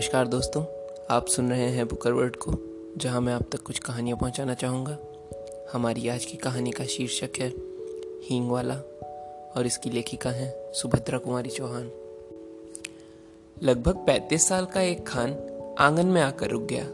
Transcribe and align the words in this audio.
नमस्कार 0.00 0.28
दोस्तों, 0.28 0.62
आप 1.10 1.26
सुन 1.26 1.50
रहे 1.50 1.66
हैं 1.66 1.88
बुकर 1.88 2.12
वर्ड 2.12 2.36
को, 2.36 2.52
जहाँ 2.96 3.20
मैं 3.20 3.32
आप 3.32 3.42
तक 3.52 3.62
कुछ 3.62 3.78
कहानियाँ 3.78 4.18
पहुंचाना 4.18 4.54
चाहूँगा। 4.54 4.98
हमारी 5.72 6.08
आज 6.08 6.24
की 6.24 6.36
कहानी 6.36 6.70
का 6.70 6.84
शीर्षक 6.84 7.30
है 7.38 7.48
हींग 8.24 8.50
वाला 8.50 8.74
और 9.56 9.66
इसकी 9.66 9.90
लेखिका 9.90 10.30
हैं 10.30 10.72
सुभद्रा 10.72 11.18
कुमारी 11.18 11.50
चौहान। 11.50 11.90
लगभग 13.62 13.96
पैंतीस 13.96 14.48
साल 14.48 14.64
का 14.64 14.80
एक 14.80 15.06
खान 15.06 15.36
आँगन 15.78 16.06
में 16.06 16.22
आकर 16.22 16.50
रुक 16.50 16.62
गया। 16.62 16.84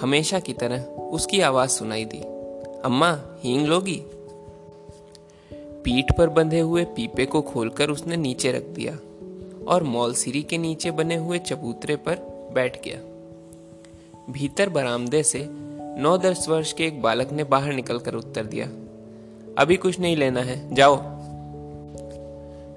हमेशा 0.00 0.40
की 0.40 0.52
तरह 0.52 0.82
उसकी 0.84 1.40
आवाज़ 1.40 1.70
सुनाई 1.70 2.04
दी, 2.04 2.20
अम्मा, 2.84 3.38
हींग 3.40 3.66
लोगी? 3.66 4.02
पीठ 5.52 6.04
पर 6.18 6.28
बंधे 6.28 6.60
हुए 6.60 6.84
पीपे 6.84 7.26
को 7.26 7.42
खोलकर 7.42 7.90
उसने 7.90 8.16
नीचे 8.16 8.52
रख 8.52 8.62
दिया। 8.62 8.98
और 9.70 9.82
मौलसिरी 9.82 10.42
के 10.42 10.58
नीचे 10.58 10.90
बने 10.90 11.16
हुए 11.16 11.38
चबूतरे 11.38 11.96
पर 11.96 12.14
बैठ 12.54 12.84
गया। 12.84 12.98
भीतर 14.32 14.68
बरामदे 14.68 15.22
से 15.22 15.46
नौ 16.00 16.18
दस 16.18 16.48
वर्ष 16.48 16.72
के 16.72 16.84
एक 16.84 17.02
बालक 17.02 17.32
ने 17.32 17.44
बाहर 17.44 17.72
निकलकर 17.72 18.14
उत्तर 18.14 18.44
दिया, 18.44 18.66
अभी 19.58 19.76
कुछ 19.76 20.00
नहीं 20.00 20.16
लेना 20.16 20.42
है, 20.42 20.74
जाओ। 20.74 20.96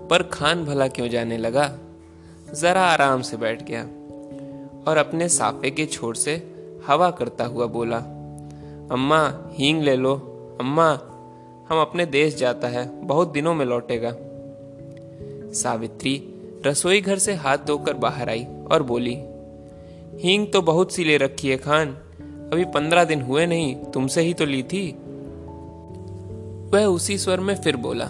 पर 0.07 0.23
खान 0.23 0.65
भला 0.65 0.87
क्यों 0.87 1.07
जाने 1.09 1.37
लगा? 1.37 1.77
जरा 2.53 2.81
आराम 2.81 3.21
से 3.21 3.37
बैठ 3.37 3.63
गया 3.63 3.83
और 4.87 4.97
अपने 4.97 5.29
साफे 5.29 5.71
के 5.71 5.85
छोर 5.85 6.15
से 6.15 6.53
हवा 6.87 7.11
करता 7.11 7.45
हुआ 7.45 7.65
बोला, 7.65 7.97
अम्मा, 8.91 9.51
हींग 9.53 9.81
ले 9.81 9.95
लो। 9.95 10.15
अम्मा, 10.59 10.89
हम 11.69 11.81
अपने 11.81 12.05
देश 12.05 12.35
जाता 12.35 12.67
है, 12.67 13.01
बहुत 13.01 13.31
दिनों 13.31 13.53
में 13.53 13.65
लौटेगा। 13.65 14.15
सावित्री 15.53 16.32
रसोई 16.65 17.01
घर 17.01 17.17
से 17.17 17.33
हाथ 17.35 17.57
धोकर 17.57 17.93
बाहर 17.95 18.29
आई 18.29 18.43
और 18.71 18.83
बोली, 18.83 19.13
हींग 20.19 20.45
तो 20.53 20.61
बहुत 20.61 20.91
सी 20.91 21.03
ले 21.03 21.17
रखी 21.17 21.49
है 21.49 21.57
खान। 21.57 21.89
अभी 22.53 22.65
पंद्रह 22.65 23.03
दिन 23.03 23.21
हुए 23.21 23.45
नहीं, 23.45 23.75
तुमसे 23.85 24.21
ही 24.21 24.33
तो 24.33 24.45
ली 24.45 24.61
थी। 24.63 24.89
वह 26.73 26.85
उसी 26.85 27.17
स्वर 27.17 27.39
में 27.39 27.55
फिर 27.55 27.75
बोला, 27.77 28.05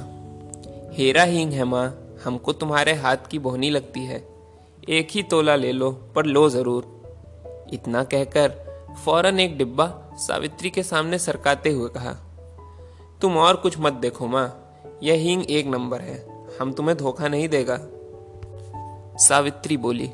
हेरा 0.94 1.24
हींग 1.24 1.52
है 1.52 1.64
माँ, 1.64 1.88
हमको 2.24 2.54
तुम्हारे 2.54 2.94
हाथ 2.94 3.28
की 3.32 3.40
बोहनी 3.40 3.70
लगती 3.70 4.06
है। 4.06 4.24
एक 4.90 5.08
ही 5.12 5.24
तोला 5.24 5.56
ले 5.56 5.72
लो, 5.72 5.92
पर 6.16 6.26
लो 6.26 6.48
ज़रूर। 6.50 7.70
इतना 7.74 8.04
कहकर 8.04 8.52
फ़ौरन 9.06 9.40
एक 9.40 9.58
डिब्बा 9.58 9.88
सावित्री 10.18 10.70
के 10.70 10.84
सामने 10.84 11.20
सरकाते 11.20 11.70
हुए 11.70 11.90
कहा, 11.90 12.14
तुम 13.22 13.38
और 13.38 13.56
कुछ 13.56 13.80
मत 13.80 13.94
देखो 13.94 14.28
माँ, 14.28 14.48
यह 15.04 15.20
हींग 15.20 15.44
एक 15.50 15.68
नंबर 15.68 16.02
है, 16.02 16.24
हम 16.60 16.74
तुम्हें 16.74 16.98
धोखा 16.98 17.28
नहीं 17.28 17.48
देगा। 17.50 17.80
सावित्री 19.18 19.78
बोली, 19.78 20.12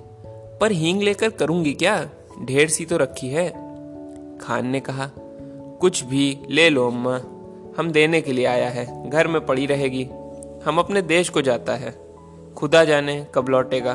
पर 0.61 0.71
हींग 0.71 1.01
लेकर 1.01 1.29
करूँगी 1.29 1.73
क्या? 1.73 2.09
ढेर 2.43 2.69
सी 2.69 2.85
तो 2.85 2.97
रखी 2.97 3.29
है। 3.29 3.49
खान 4.37 4.67
ने 4.67 4.79
कहा, 4.79 5.09
कुछ 5.79 6.03
भी, 6.03 6.39
ले 6.49 6.69
लो 6.69 6.87
अम्मा। 6.87 7.17
हम 7.79 7.91
देने 7.91 8.21
के 8.21 8.31
लिए 8.31 8.45
आया 8.45 8.69
है। 8.69 9.09
घर 9.09 9.27
में 9.27 9.45
पड़ी 9.45 9.65
रहेगी। 9.65 10.03
हम 10.65 10.77
अपने 10.79 11.01
देश 11.01 11.29
को 11.29 11.41
जाता 11.41 11.75
है। 11.75 11.99
खुदा 12.55 12.85
जाने 12.85 13.27
कब 13.35 13.49
लौटेगा। 13.49 13.93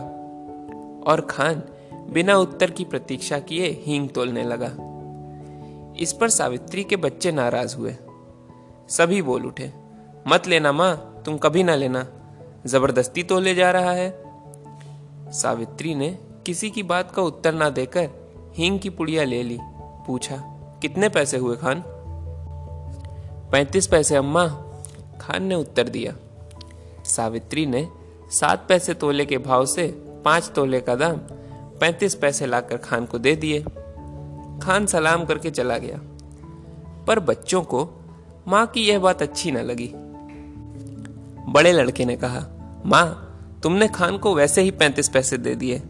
और 1.06 1.26
खान 1.30 1.62
बिना 2.10 2.36
उत्तर 2.36 2.70
की 2.70 2.84
प्रतीक्षा 2.84 3.38
किए 3.38 3.82
हींग 3.86 4.08
तोलने 4.08 4.42
लगा। 4.42 4.70
इस 5.98 6.12
पर 6.12 6.28
सावित्री 6.28 6.84
के 6.84 6.96
बच्चे 6.96 7.32
नाराज़ 7.32 7.76
हुए। 7.76 7.96
सभी 8.88 9.22
बोल 9.22 9.46
उठे, 9.46 9.72
मत 10.28 10.46
लेना 10.46 10.72
माँ, 10.72 11.22
तुम 11.24 11.38
कभी 11.38 11.62
ना 11.62 11.74
लेना। 11.74 12.06
ज़बरदस्ती 12.66 13.22
तोले 13.22 13.54
जा 13.54 13.70
रहा 13.70 13.92
है। 13.92 14.23
सावित्री 15.34 15.94
ने 15.94 16.18
किसी 16.46 16.70
की 16.70 16.82
बात 16.82 17.10
का 17.10 17.22
उत्तर 17.22 17.54
ना 17.54 17.70
देकर 17.70 18.10
हींग 18.54 18.80
की 18.80 18.90
पुड़िया 18.90 19.24
ले 19.24 19.42
ली। 19.42 19.58
पूछा, 20.06 20.36
कितने 20.82 21.08
पैसे 21.08 21.38
हुए 21.38 21.56
खान? 21.56 21.84
पैंतीस 23.52 23.86
पैसे, 23.86 24.16
अम्मा, 24.16 24.48
खान 25.20 25.42
ने 25.42 25.54
उत्तर 25.54 25.88
दिया। 25.88 26.16
सावित्री 27.04 27.66
ने 27.66 27.88
सात 28.30 28.66
पैसे 28.68 28.94
तोले 28.94 29.26
के 29.26 29.38
भाव 29.38 29.66
से 29.66 29.86
पाँच 30.24 30.52
तोले 30.54 30.80
का 30.80 30.94
दाम 30.94 31.16
पैंतीस 31.80 32.14
पैसे 32.14 32.46
लाकर 32.46 32.76
खान 32.76 33.06
को 33.06 33.18
दे 33.18 33.36
दिए। 33.36 33.62
खान 34.62 34.86
सलाम 34.86 35.24
करके 35.24 35.50
चला 35.50 35.78
गया। 35.78 36.00
पर 37.04 37.20
बच्चों 37.20 37.62
को 37.62 37.90
माँ 38.48 38.66
की 38.66 38.80
यह 38.80 38.98
बात 38.98 39.22
अच्छी 39.22 39.50
न 39.50 39.58
लगी। 39.58 39.90
बड़े 41.52 41.72
लड़के 41.72 42.04
ने 42.04 42.16
कहा, 42.16 42.46
माँ 42.86 43.23
तुमने 43.64 43.88
खान 43.88 44.18
को 44.18 44.34
वैसे 44.34 44.62
ही 44.62 44.70
पैंतीस 44.70 45.08
पैसे 45.08 45.38
दे 45.38 45.54
दिए। 45.54 45.82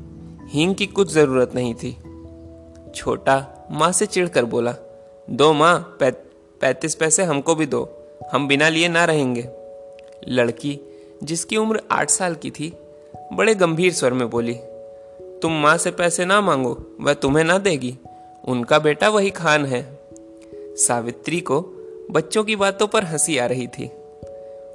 हींग 0.48 0.74
की 0.74 0.86
कुछ 0.86 1.12
ज़रूरत 1.12 1.54
नहीं 1.54 1.74
थी। 1.74 1.96
छोटा, 2.94 3.68
माँ 3.70 3.92
से 3.92 4.06
चिढ़कर 4.06 4.44
बोला, 4.44 4.74
दो 5.30 5.52
माँ 5.52 5.98
पैंतीस 6.02 6.94
पैसे 6.94 7.22
हमको 7.22 7.54
भी 7.54 7.66
दो, 7.66 8.08
हम 8.32 8.48
बिना 8.48 8.68
लिए 8.68 8.88
ना 8.88 9.04
रहेंगे। 9.04 9.48
लड़की, 10.28 10.80
जिसकी 11.22 11.56
उम्र 11.56 11.82
आठ 11.90 12.10
साल 12.10 12.34
की 12.34 12.50
थी, 12.50 12.72
बड़े 13.32 13.54
गंभीर 13.54 13.92
स्वर 13.92 14.12
में 14.12 14.30
बोली, 14.30 14.54
तुम 15.42 15.52
माँ 15.52 15.76
से 15.76 15.90
पैसे 15.90 16.24
ना 16.24 16.40
मांगो, 16.40 16.96
वह 17.00 17.14
तुम्हें 17.14 17.44
ना 17.44 17.58
देगी, 17.58 17.98
उनका 18.44 18.78
बेटा 18.78 19.08
वही 19.08 19.30
खान 19.30 19.66
है। 19.66 19.98
सावित्री 20.76 21.40
को 21.40 21.60
बच्चों 22.10 22.44
की 22.44 22.56
बातों 22.56 22.86
पर 22.86 23.04
हँसी 23.04 23.38
आ 23.38 23.46
रही 23.46 23.66
थी। 23.66 23.90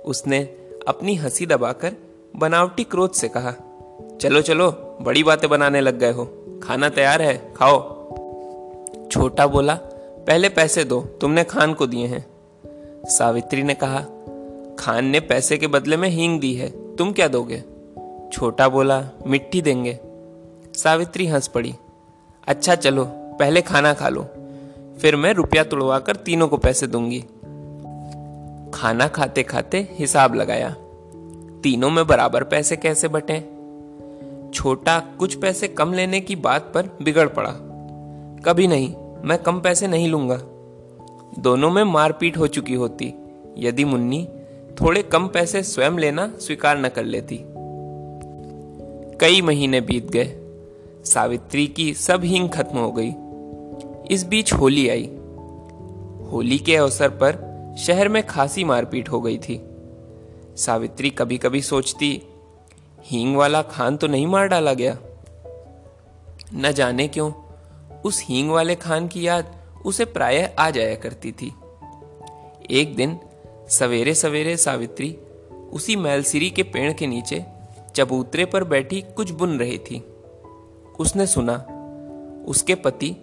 उसने 0.06 0.44
अपनी 0.88 1.16
हँसी 1.16 1.46
दबाकर 1.46 1.96
बनावटी 2.36 2.84
क्रोध 2.84 3.12
से 3.12 3.28
कहा, 3.28 3.52
चलो 4.22 4.42
चलो, 4.42 4.98
बड़ी 5.02 5.24
बातें 5.24 5.50
बनाने 5.50 5.82
लग 5.82 6.00
गए 6.00 6.12
हो। 6.12 6.26
खाना 6.64 6.90
तैयार 6.90 7.22
है, 7.22 7.54
खाओ। 7.56 7.80
छोटा 9.12 9.48
बोला, 9.48 9.76
पहले 10.28 10.50
पैसे 10.50 10.84
दो, 10.84 11.02
तुमने 11.02 11.44
खान 11.44 11.74
को 11.74 11.88
दिए 11.88 12.08
हैं। 12.08 12.26
सावित्री 13.06 13.64
ने 13.64 13.74
कहा, 13.74 14.00
खान 14.80 15.06
ने 15.06 15.20
पैसे 15.20 15.58
के 15.58 15.68
बदले 15.68 15.98
में 15.98 16.10
हींग 16.10 16.40
दी 16.40 16.54
है, 16.54 16.96
तुम 16.96 17.12
क्या 17.12 17.28
दोगे? 17.28 17.64
छोटा 18.34 18.70
बोला, 18.70 19.10
मिट्टी 19.28 19.62
देंगे। 19.62 20.00
सावित्री 20.76 21.28
हंस 21.28 21.48
पड़ी 21.48 21.76
अच्छा 22.48 22.76
चलो, 22.76 23.06
पहले 23.12 23.62
खाना 23.62 23.94
खा 23.94 24.10
लो, 24.10 24.28
फिर 25.02 25.16
मैं 25.16 25.34
रुपया 25.34 25.64
तुड़वा 25.64 26.00
कर 26.00 26.16
तीनों 26.16 26.48
को 26.48 26.58
पैसे 26.58 26.88
दूँगी। 26.88 27.20
खाना 28.74 29.08
खाते 29.08 29.44
खाते 29.44 29.88
हिसाब 29.92 30.36
लगाया 30.36 30.76
तीनों 31.64 31.90
में 31.90 32.08
बराबर 32.08 32.44
पैसे 32.44 32.76
कैसे 32.76 33.08
बटे? 33.08 33.40
छोटा 34.54 35.00
कुछ 35.00 35.36
पैसे 35.36 35.68
कम 35.68 35.94
लेने 35.94 36.22
की 36.22 36.36
बात 36.36 36.72
पर 36.74 36.98
बिगड़ 37.02 37.28
पड़ा। 37.28 37.52
कभी 38.46 38.68
नहीं, 38.68 38.96
मैं 39.24 39.38
कम 39.38 39.60
पैसे 39.60 39.88
नहीं 39.88 40.10
लूँगा। 40.10 40.38
दोनों 41.40 41.72
में 41.72 41.84
मारपीट 41.84 42.38
हो 42.38 42.48
चुकी 42.48 42.74
होती। 42.74 43.14
यदि 43.58 43.86
मुन्नी 43.86 44.28
थोड़े 44.82 45.04
कम 45.04 45.28
पैसे 45.28 45.64
स्वयं 45.64 45.92
लेना 45.92 46.34
स्वीकार 46.40 46.78
न 46.78 46.90
कर 46.90 47.04
लेती। 47.04 47.40
कई 49.18 49.42
महीने 49.42 49.82
बीत 49.82 50.12
गए। 50.12 50.40
सावित्री 51.06 51.68
की 51.68 51.94
सब 51.94 52.24
हींग 52.24 52.50
खत्म 52.50 52.78
हो 52.78 52.92
गई। 52.92 53.12
इस 54.16 54.28
बीच 54.28 54.54
होली 54.54 54.90
आई। 54.90 55.06
होली 56.32 56.58
के 56.58 56.76
अवसर 56.76 57.10
पर 57.10 57.50
शहर 57.78 58.10
में 58.10 58.28
खासी 58.28 58.64
मारपीट 58.64 59.10
हो 59.10 59.22
गई 59.22 59.38
थी। 59.38 59.69
सावित्री 60.60 61.10
कभी 61.10 61.38
कभी 61.38 61.62
सोचती, 61.62 62.22
हींग 63.04 63.36
वाला 63.36 63.62
खान 63.62 63.98
तो 63.98 64.08
नहीं 64.08 64.28
मार 64.28 64.48
डाला 64.48 64.74
गया। 64.74 64.98
न 66.54 66.72
जाने 66.72 67.08
क्यों, 67.08 67.32
उस 68.02 68.24
हींग 68.24 68.52
वाले 68.52 68.76
खान 68.76 69.08
की 69.08 69.28
याद 69.28 69.56
उसे 69.86 70.06
प्रायः 70.06 70.50
आ 70.60 70.70
जाया 70.70 70.96
करती 70.96 71.32
थी। 71.32 71.56
एक 72.72 72.96
दिन 72.96 73.20
सवेरे 73.70 74.14
सवेरे 74.14 74.58
सावित्री 74.58 75.18
उसी 75.74 75.96
मैलसिरी 75.96 76.50
के 76.50 76.64
पेड़ 76.64 76.94
के 76.94 77.08
नीचे 77.08 77.46
चबूतरे 77.96 78.46
पर 78.46 78.64
बैठी 78.64 79.02
कुछ 79.02 79.32
बुन 79.32 79.60
रही 79.60 79.78
थी। 79.78 80.00
उसने 81.00 81.28
सुना, 81.28 81.56
उसके 82.48 82.76
पति 82.76 83.16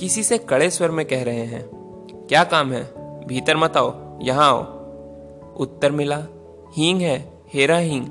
किसी 0.00 0.22
से 0.22 0.38
कड़े 0.38 0.70
स्वर 0.70 0.90
में 0.90 1.06
कह 1.06 1.22
रहे 1.22 1.44
हैं। 1.44 1.68
क्या 2.28 2.44
काम 2.44 2.72
है? 2.72 2.84
भीतर 3.26 3.56
मत 3.56 3.76
आओ, 3.76 4.18
यहाँ 4.22 4.48
आओ। 4.48 4.84
उत्तर 5.56 5.92
मिला 5.92 6.26
हींग 6.76 7.00
है, 7.00 7.42
हेरा 7.54 7.76
हींग। 7.76 8.06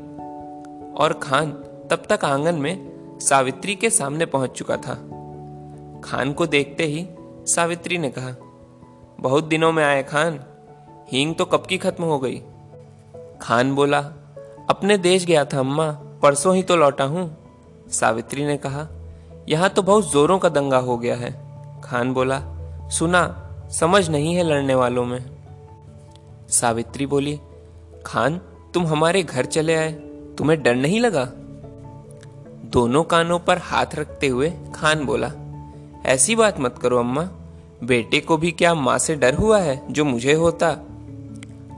और 0.98 1.13
खान 1.13 1.51
तब 1.89 2.04
तक 2.10 2.25
आँगन 2.25 2.56
में 2.56 2.94
सावित्री 3.19 3.75
के 3.75 3.89
सामने 3.89 4.25
पहुँच 4.25 4.50
चुका 4.50 4.77
था। 4.77 4.94
खान 6.04 6.33
को 6.38 6.45
देखते 6.45 6.86
ही 6.86 7.07
सावित्री 7.45 7.98
ने 7.98 8.10
कहा, 8.10 8.36
बहुत 9.19 9.44
दिनों 9.44 9.71
में 9.71 9.83
आए 9.83 10.04
खान, 10.04 10.39
हींग 11.12 11.36
तो 11.36 11.45
कब 11.45 11.65
की 11.65 11.77
खत्म 11.77 12.04
हो 12.04 12.19
गई? 12.19 12.42
खान 13.42 13.75
बोला, 13.75 14.00
अपने 14.69 14.98
देश 14.98 15.25
गया 15.25 15.45
था, 15.45 15.59
अम्मा, 15.59 15.92
परसों 15.92 16.56
ही 16.56 16.63
तो 16.63 16.75
लौटा 16.75 17.04
हूँ। 17.04 17.38
सावित्री 17.89 18.45
ने 18.45 18.57
कहा, 18.57 18.88
यहाँ 19.50 19.69
तो 19.69 19.81
बहुत 19.81 20.12
जोरों 20.12 20.39
का 20.39 20.50
दंगा 20.50 20.77
हो 20.77 20.98
गया 20.98 21.16
है। 21.16 21.44
खान 21.81 22.13
बोला, 22.13 22.42
सुना, 22.89 23.50
समझ 23.71 24.09
नहीं 24.09 24.36
है 24.36 24.44
लड़ने 24.44 24.75
वालों 24.75 25.06
में। 25.06 25.25
सावित्री 26.50 27.06
बोली, 27.06 27.39
खान 28.06 28.42
तुम 28.74 28.88
हमारे 28.88 29.24
घर 29.24 29.46
चले 29.46 29.75
आए। 29.75 29.92
तुम्हें 30.38 30.64
डर 30.64 30.75
नहीं 30.75 31.00
लगा? 31.00 31.31
दोनों 32.66 33.04
कानों 33.04 33.40
पर 33.40 33.58
हाथ 33.58 33.86
रखते 33.96 34.28
हुए 34.28 34.52
खान 34.75 35.06
बोला, 35.06 35.31
ऐसी 36.06 36.36
बात 36.36 36.60
मत 36.60 36.78
करो 36.78 36.98
अम्मा। 36.98 37.24
बेटे 37.84 38.20
को 38.20 38.38
भी 38.38 38.52
क्या 38.52 38.74
माँ 38.74 38.98
से 38.98 39.16
डर 39.16 39.34
हुआ 39.34 39.60
है 39.60 39.94
जो 39.94 40.06
मुझे 40.06 40.34
होता? 40.34 40.70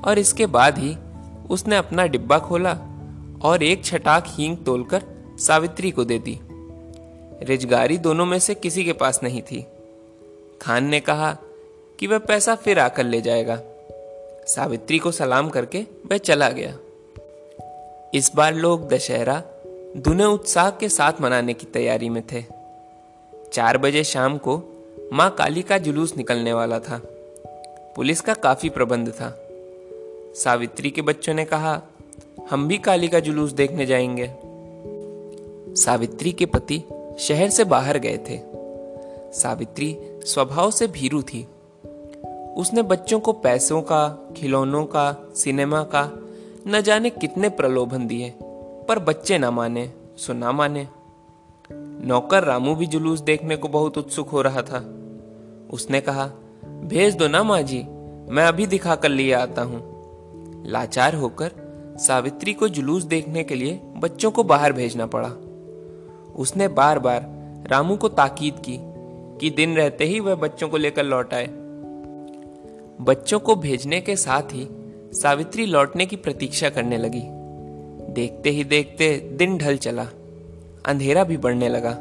और 0.06 0.20
इसके 0.20 0.46
बाद 0.46 0.78
ही 0.78 0.96
उसने 1.50 1.78
अपना 1.78 2.06
डिब्बा 2.06 2.40
खोला 2.40 2.72
और 3.42 3.64
एक 3.64 3.86
छटाक 3.86 4.26
हींग 4.28 4.58
तोलकर 4.58 5.04
सावित्री 5.40 5.92
को 5.92 6.06
दे 6.06 6.20
दी। 6.20 6.40
रिजगारी 7.44 7.98
दोनों 7.98 8.26
में 8.26 8.40
से 8.40 8.56
किसी 8.56 8.84
के 8.86 8.94
पास 8.94 9.20
नहीं 9.24 9.42
थी। 9.42 9.66
खान 10.62 10.86
ने 10.86 11.00
कहा 11.00 11.38
कि 12.00 12.08
वह 12.08 12.18
पैसा 12.18 12.56
फिर 12.56 12.80
आकर 12.80 13.04
ले 13.04 13.22
जाएगा। 13.22 13.60
सावित्री 14.48 15.00
को 15.00 15.12
सलाम 15.12 15.50
करके 15.50 15.80
वह 15.80 16.18
चला 16.18 16.50
गया। 16.50 16.78
इस 18.16 18.32
बार 18.36 18.54
लोग 18.54 18.88
दशहरा 18.88 19.44
दुने 19.98 20.26
उत्साह 20.26 20.70
के 20.70 20.90
साथ 20.90 21.14
मनाने 21.22 21.54
की 21.54 21.66
तैयारी 21.66 22.10
में 22.10 22.24
थे। 22.32 22.44
चार 23.54 23.78
बजे 23.78 24.04
शाम 24.04 24.38
को 24.38 24.64
माँ 25.14 25.36
काली 25.38 25.62
का 25.62 25.78
जुलूस 25.78 26.18
निकलने 26.18 26.54
वाला 26.54 26.80
था। 26.80 27.02
पुलिस 27.96 28.22
का 28.22 28.34
काफ़ी 28.34 28.70
प्रबंध 28.70 29.10
था। 29.10 29.48
सावित्री 30.36 30.90
के 30.90 31.02
बच्चों 31.02 31.34
ने 31.34 31.46
कहा, 31.46 31.82
हम 32.50 32.68
भी 32.68 32.78
काली 32.78 33.08
का 33.08 33.20
जुलूस 33.20 33.52
देखने 33.52 33.86
जाएँगे। 33.86 34.34
सावित्री 35.82 36.32
के 36.32 36.46
पति 36.46 36.84
शहर 37.20 37.50
से 37.50 37.64
बाहर 37.64 37.98
गए 37.98 38.18
थे। 38.18 38.40
सावित्री 39.40 39.98
स्वभाव 40.02 40.72
से 40.72 40.88
भीरू 40.88 41.22
थी। 41.22 41.48
उसने 42.58 42.82
बच्चों 42.82 43.20
को 43.20 43.34
पैसों 43.34 43.82
का, 43.82 44.30
खिलौनों 44.38 44.86
का, 44.86 45.30
सिनेमा 45.36 45.84
का 45.84 46.22
न 46.68 46.82
जाने 46.82 47.10
कितने 47.10 47.50
प्रलोभन 47.50 48.08
दिए, 48.08 48.34
पर 48.88 49.00
बच्चे 49.00 49.38
ना 49.38 49.52
माने, 49.52 49.94
सो 50.18 50.34
ना 50.34 50.52
माने। 50.52 50.88
नौकर 51.72 52.44
रामू 52.44 52.76
भी 52.76 52.86
जुलूस 52.86 53.20
देखने 53.20 53.56
को 53.56 53.68
बहुत 53.68 53.98
उत्सुक 53.98 54.30
हो 54.30 54.42
रहा 54.42 54.62
था। 54.62 54.78
उसने 55.72 56.02
कहा, 56.02 56.26
भेज 56.66 57.16
दो 57.16 57.28
ना 57.28 57.44
माँ 57.44 57.62
जी 57.62 57.78
मैं 58.32 58.44
अभी 58.44 58.68
दिखा 58.68 58.96
कर 58.96 59.10
लिए 59.10 59.34
आता 59.34 59.62
हूँ। 59.62 59.96
लाचार 60.68 61.16
होकर 61.16 61.52
सावित्री 61.98 62.54
को 62.54 62.68
जुलूस 62.68 63.04
देखने 63.04 63.44
के 63.44 63.56
लिए 63.56 63.80
बच्चों 63.98 64.32
को 64.32 64.44
बाहर 64.44 64.74
भेजना 64.74 65.06
पड़ा। 65.06 65.30
उसने 66.36 66.68
बार 66.68 67.00
बार 67.00 67.22
रामू 67.72 67.96
को 67.96 68.10
ताकीद 68.10 68.56
की 68.60 68.78
कि 69.40 69.50
दिन 69.50 69.76
रहते 69.76 70.06
ही 70.06 70.20
वह 70.20 70.36
बच्चों 70.36 70.70
को 70.70 70.78
लेकर 70.78 71.04
लौट 71.04 71.34
आए। 71.34 71.48
बच्चों 73.02 73.40
को 73.40 73.56
भेजने 73.56 74.02
के 74.02 74.16
साथ 74.16 74.42
ही 74.42 74.68
सावित्री 75.22 75.66
लौटने 75.66 76.06
की 76.06 76.16
प्रतीक्षा 76.16 76.70
करने 76.70 76.98
लगी। 76.98 77.22
देखते 78.14 78.50
ही 78.50 78.64
देखते 78.64 79.18
दिन 79.18 79.58
ढल 79.58 79.78
चला, 79.78 80.04
अंधेरा 80.86 81.24
भी 81.24 81.38
बढ़ने 81.38 81.70
लगा, 81.70 81.98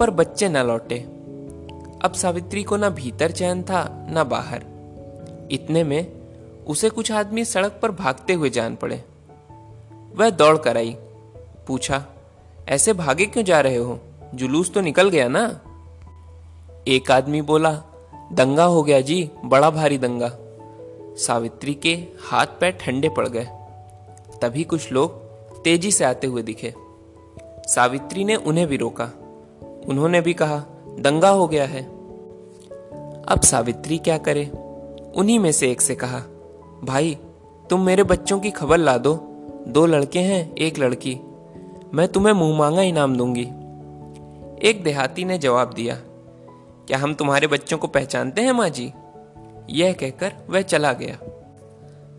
पर 0.00 0.10
बच्चे 0.10 0.48
न 0.48 0.56
लौटे। 0.56 0.98
अब 2.02 2.12
सावित्री 2.16 2.62
को 2.62 2.76
ना 2.76 2.90
भीतर 2.90 3.30
चैन 3.30 3.62
था, 3.62 4.06
ना 4.10 4.24
बाहर। 4.24 4.64
इतने 5.50 5.84
में 5.84 6.12
उसे 6.66 6.88
कुछ 6.88 7.12
आदमी 7.12 7.44
सड़क 7.44 7.78
पर 7.82 7.90
भागते 7.90 8.32
हुए 8.32 8.50
जान 8.50 8.76
पड़े। 8.76 9.04
वह 10.16 10.30
दौड़ 10.30 10.58
कर 10.58 10.76
आई, 10.76 10.96
पूछा, 11.66 12.04
ऐसे 12.68 12.92
भागे 12.92 13.26
क्यों 13.26 13.44
जा 13.44 13.60
रहे 13.60 13.76
हो? 13.76 14.00
जुलूस 14.34 14.72
तो 14.74 14.80
निकल 14.80 15.08
गया 15.08 15.28
ना? 15.28 15.60
एक 16.88 17.10
आदमी 17.10 17.42
बोला, 17.42 17.82
दंगा 18.32 18.64
हो 18.64 18.82
गया 18.82 19.00
जी, 19.00 19.30
बड़ा 19.44 19.70
भारी 19.70 19.98
दंगा। 19.98 20.38
सावित्री 21.16 21.74
के 21.74 22.08
हाथ 22.22 22.46
पैर 22.46 22.70
ठंडे 22.70 23.08
पड़ 23.08 23.28
गए। 23.28 23.48
तभी 24.42 24.64
कुछ 24.64 24.92
लोग 24.92 25.10
तेज़ी 25.62 25.92
से 25.92 26.04
आते 26.04 26.26
हुए 26.26 26.42
दिखे। 26.42 26.74
सावित्री 27.66 28.24
ने 28.24 28.36
उन्हें 28.36 28.66
भी 28.66 28.76
रोका। 28.76 29.04
उन्होंने 29.88 30.20
भी 30.20 30.34
कहा, 30.34 30.64
दंगा 30.98 31.28
हो 31.28 31.48
गया 31.48 31.64
है। 31.64 31.82
अब 33.24 33.40
सावित्री 33.44 33.98
क्या 33.98 34.18
करे? 34.18 34.46
उन्हीं 35.16 35.38
में 35.38 35.52
से 35.52 35.70
एक 35.70 35.80
से 35.80 35.94
कहा, 35.94 36.20
भाई, 36.84 37.18
तुम 37.70 37.80
मेरे 37.80 38.02
बच्चों 38.02 38.40
की 38.40 38.50
खबर 38.50 38.78
ला 38.78 38.98
दो। 38.98 39.14
दो 39.68 39.86
लड़के 39.86 40.18
हैं, 40.18 40.54
एक 40.54 40.78
लड़की। 40.78 41.20
मैं 41.94 42.08
तुम्हें 42.08 42.34
मुँह 42.34 42.58
मांगा 42.58 42.82
इनाम 42.82 43.16
दूँगी। 43.16 43.48
एक 44.68 44.80
देहाती 44.84 45.24
ने 45.24 45.38
जवाब 45.38 45.72
दिया, 45.72 45.94
क्या 46.86 46.98
हम 46.98 47.14
तुम्हारे 47.14 47.46
बच्चों 47.46 47.78
को 47.78 47.86
पहचानते 47.86 48.42
हैं, 48.42 48.52
माँ 48.52 48.68
जी? 48.68 48.92
यह 49.70 49.92
कहकर 49.92 50.32
वह 50.50 50.62
चला 50.62 50.92
गया। 50.92 51.18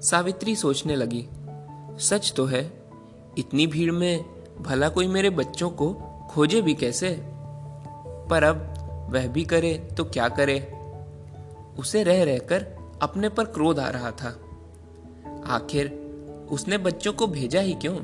सावित्री 0.01 0.55
सोचने 0.55 0.95
लगी, 0.95 1.27
सच 1.99 2.33
तो 2.38 2.45
है, 2.45 2.83
इतनी 3.38 3.67
भीड़ 3.67 3.91
में 3.91 4.25
भला 4.61 4.89
कोई 4.89 5.07
मेरे 5.07 5.29
बच्चों 5.29 5.69
को 5.69 5.94
खोजे 6.29 6.61
भी 6.61 6.73
कैसे? 6.73 7.21
पर 8.29 8.44
अब 8.44 8.73
वह 9.13 9.27
भी 9.27 9.44
करे 9.44 9.89
तो 9.97 10.03
क्या 10.03 10.29
करे? 10.29 10.73
उसे 11.79 12.03
रह 12.03 12.23
रहकर 12.23 12.67
अपने 13.01 13.29
पर 13.29 13.45
क्रोध 13.45 13.79
आ 13.79 13.89
रहा 13.89 14.11
था। 14.11 14.39
आखिर 15.45 15.91
उसने 16.49 16.77
बच्चों 16.77 17.13
को 17.13 17.27
भेजा 17.27 17.61
ही 17.61 17.73
क्यों? 17.73 17.95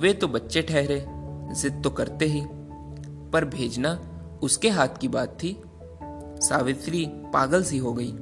वे 0.00 0.12
तो 0.12 0.28
बच्चे 0.28 0.62
ठहरे, 0.62 1.06
जिद 1.54 1.80
तो 1.84 1.90
करते 1.90 2.24
ही, 2.24 2.42
पर 3.32 3.44
भेजना 3.44 4.00
उसके 4.42 4.68
हाथ 4.68 4.88
की 4.88 5.08
बात 5.08 5.28
थी। 5.28 5.62
सावित्री 6.40 7.06
पागल 7.08 7.62
सी 7.64 7.78
हो 7.78 7.92
गई। 7.92 8.12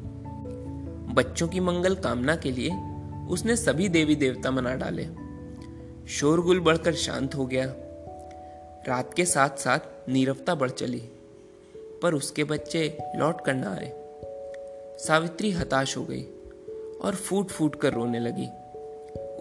बच्चों 1.15 1.49
की 1.49 1.61
मंगल 1.61 1.95
कामना 1.95 2.37
के 2.37 2.51
लिए 2.51 2.71
उसने 3.31 3.57
सभी 3.57 3.89
देवी 3.89 4.15
देवता 4.15 4.51
मना 4.51 4.75
डाले। 4.75 5.07
शोरगुल 6.09 6.61
बढ़कर 6.61 6.95
शांत 6.95 7.35
हो 7.35 7.47
गया। 7.47 7.75
रात 8.89 9.15
के 9.15 9.25
साथ 9.25 9.51
साथ 9.51 10.09
नीरवता 10.09 10.55
बढ़ 10.55 10.71
चली, 10.71 11.03
पर 12.03 12.15
उसके 12.15 12.45
बच्चे 12.45 12.99
लौट 13.17 13.45
कर 13.45 13.55
ना 13.55 13.71
आए। 13.71 13.93
सावित्री 14.99 15.51
हताश 15.51 15.97
हो 15.97 16.05
गई 16.05 16.23
और 17.05 17.15
फूट 17.15 17.47
फूट 17.47 17.75
कर 17.75 17.93
रोने 17.93 18.21
लगी। 18.21 18.49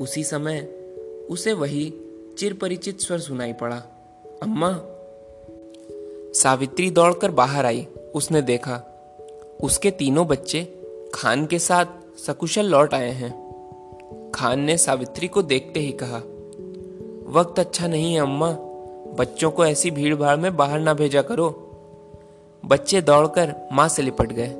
उसी 0.03 0.23
समय 0.23 0.59
उसे 1.29 1.53
वही 1.53 1.93
चिर 2.37 2.53
परिचित 2.53 2.99
स्वर 2.99 3.19
सुनाई 3.19 3.53
पड़ा, 3.53 3.83
अम्मा। 4.43 4.79
सावित्री 6.33 6.91
दौड़कर 6.91 7.31
बाहर 7.31 7.65
आई। 7.65 7.87
उसने 8.15 8.42
देखा, 8.42 8.81
उसके 9.63 9.92
तीनों 9.92 10.27
बच्चे 10.27 10.62
खान 11.13 11.45
के 11.45 11.60
साथ 11.60 11.86
सकुशल 12.18 12.65
लौट 12.65 12.94
आए 12.94 13.12
हैं। 13.12 13.44
खान 14.36 14.60
ने 14.60 14.77
सावित्री 14.77 15.27
को 15.27 15.42
देखते 15.42 15.80
ही 15.80 15.92
कहा, 15.92 16.18
वक्त 17.31 17.59
अच्छा 17.59 17.87
नहीं 17.87 18.14
है, 18.14 18.19
अम्मा। 18.19 18.52
बच्चों 19.18 19.52
को 19.52 19.66
ऐसी 19.66 19.92
भीड़ 19.92 20.16
भाड़ 20.16 20.37
में 20.37 20.56
बाहर 20.57 20.80
ना 20.80 20.94
भेजा 20.94 21.21
करो। 21.21 21.49
बच्चे 22.66 23.02
दौड़कर 23.02 23.56
माँ 23.71 23.87
से 23.87 24.02
लिपट 24.02 24.31
गए। 24.31 24.56